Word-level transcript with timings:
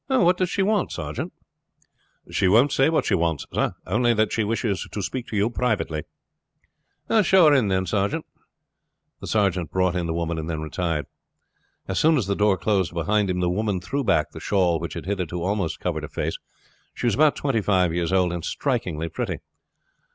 "What 0.07 0.37
does 0.37 0.49
she 0.49 0.63
want, 0.63 0.91
sergeant?" 0.91 1.31
"She 2.31 2.47
won't 2.47 2.71
say 2.71 2.89
what 2.89 3.05
she 3.05 3.13
wants, 3.13 3.45
sir; 3.53 3.75
only 3.85 4.15
that 4.15 4.33
she 4.33 4.43
wishes 4.43 4.87
to 4.91 4.99
speak 4.99 5.27
to 5.27 5.35
you 5.37 5.51
privately." 5.51 6.05
"Show 7.21 7.45
her 7.45 7.53
in 7.53 7.67
then, 7.67 7.85
sergeant." 7.85 8.25
The 9.19 9.27
sergeant 9.27 9.69
brought 9.69 9.95
in 9.95 10.07
the 10.07 10.13
woman 10.15 10.39
and 10.39 10.49
then 10.49 10.59
retired. 10.59 11.05
As 11.87 11.99
soon 11.99 12.17
as 12.17 12.25
the 12.25 12.35
door 12.35 12.57
closed 12.57 12.95
behind 12.95 13.29
him 13.29 13.41
the 13.41 13.47
woman 13.51 13.79
threw 13.79 14.03
back 14.03 14.31
the 14.31 14.39
shawl 14.39 14.79
which 14.79 14.95
had 14.95 15.05
hitherto 15.05 15.43
almost 15.43 15.79
covered 15.79 16.01
her 16.01 16.09
face. 16.09 16.39
She 16.95 17.05
was 17.05 17.13
about 17.13 17.35
twenty 17.35 17.61
five 17.61 17.93
years 17.93 18.11
old, 18.11 18.33
and 18.33 18.43
strikingly 18.43 19.07
pretty. 19.07 19.37